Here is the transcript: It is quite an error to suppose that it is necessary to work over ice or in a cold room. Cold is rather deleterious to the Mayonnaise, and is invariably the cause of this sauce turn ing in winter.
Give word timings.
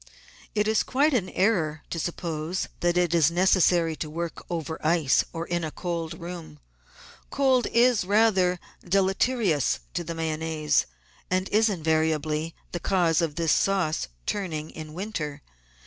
It 0.55 0.67
is 0.67 0.81
quite 0.81 1.13
an 1.13 1.29
error 1.29 1.83
to 1.91 1.99
suppose 1.99 2.67
that 2.79 2.97
it 2.97 3.13
is 3.13 3.29
necessary 3.29 3.95
to 3.97 4.09
work 4.09 4.43
over 4.49 4.83
ice 4.83 5.23
or 5.31 5.45
in 5.45 5.63
a 5.63 5.69
cold 5.69 6.19
room. 6.19 6.57
Cold 7.29 7.67
is 7.67 8.03
rather 8.03 8.59
deleterious 8.83 9.79
to 9.93 10.03
the 10.03 10.15
Mayonnaise, 10.15 10.87
and 11.29 11.47
is 11.49 11.69
invariably 11.69 12.55
the 12.71 12.79
cause 12.79 13.21
of 13.21 13.35
this 13.35 13.51
sauce 13.51 14.07
turn 14.25 14.51
ing 14.53 14.71
in 14.71 14.95
winter. 14.95 15.43